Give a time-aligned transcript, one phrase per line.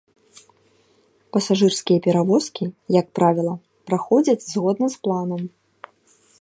[1.35, 2.63] Пасажырскія перавозкі,
[2.99, 3.53] як правіла,
[3.91, 5.41] праходзяць згодна з планам.